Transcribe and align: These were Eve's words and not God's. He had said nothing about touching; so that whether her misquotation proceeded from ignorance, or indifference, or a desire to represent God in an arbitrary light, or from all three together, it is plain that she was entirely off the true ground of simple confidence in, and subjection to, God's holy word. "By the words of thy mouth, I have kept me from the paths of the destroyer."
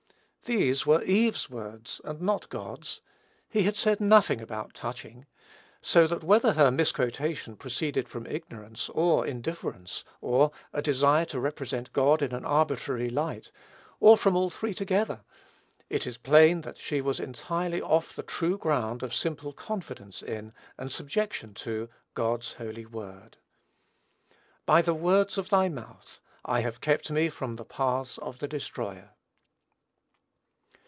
These 0.45 0.85
were 0.85 1.01
Eve's 1.03 1.49
words 1.49 2.01
and 2.03 2.19
not 2.21 2.49
God's. 2.49 2.99
He 3.47 3.63
had 3.63 3.77
said 3.77 4.01
nothing 4.01 4.41
about 4.41 4.73
touching; 4.73 5.25
so 5.79 6.07
that 6.07 6.25
whether 6.25 6.53
her 6.55 6.69
misquotation 6.69 7.55
proceeded 7.55 8.09
from 8.09 8.27
ignorance, 8.27 8.89
or 8.89 9.25
indifference, 9.25 10.03
or 10.19 10.51
a 10.73 10.81
desire 10.81 11.23
to 11.27 11.39
represent 11.39 11.93
God 11.93 12.21
in 12.21 12.33
an 12.35 12.43
arbitrary 12.43 13.09
light, 13.09 13.49
or 14.01 14.17
from 14.17 14.35
all 14.35 14.49
three 14.49 14.73
together, 14.73 15.21
it 15.89 16.05
is 16.05 16.17
plain 16.17 16.61
that 16.61 16.75
she 16.77 16.99
was 16.99 17.21
entirely 17.21 17.81
off 17.81 18.13
the 18.13 18.21
true 18.23 18.57
ground 18.57 19.03
of 19.03 19.15
simple 19.15 19.53
confidence 19.53 20.21
in, 20.21 20.51
and 20.77 20.91
subjection 20.91 21.53
to, 21.53 21.87
God's 22.13 22.55
holy 22.55 22.85
word. 22.85 23.37
"By 24.65 24.81
the 24.81 24.93
words 24.95 25.37
of 25.37 25.47
thy 25.47 25.69
mouth, 25.69 26.19
I 26.43 26.59
have 26.59 26.81
kept 26.81 27.09
me 27.09 27.29
from 27.29 27.55
the 27.55 27.63
paths 27.63 28.17
of 28.17 28.39
the 28.39 28.49
destroyer." 28.49 29.11